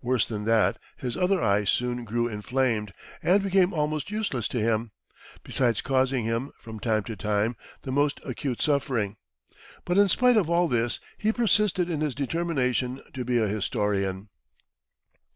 [0.00, 2.92] Worse than that, his other eye soon grew inflamed,
[3.24, 4.92] and became almost useless to him,
[5.42, 9.16] besides causing him, from time to time, the most acute suffering.
[9.84, 14.28] But in spite of all this, he persisted in his determination to be a historian.